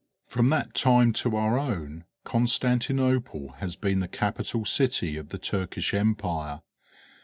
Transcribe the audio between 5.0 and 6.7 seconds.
of the Turkish Empire.